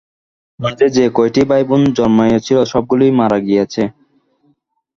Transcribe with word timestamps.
মাঝে 0.59 0.87
যে 0.95 1.03
কয়টি 1.15 1.41
ভাইবোন 1.49 1.81
জন্মিয়াছিল 1.97 2.57
সবগুলিই 2.71 3.13
মারা 3.19 3.37
গিয়াছে। 3.39 3.83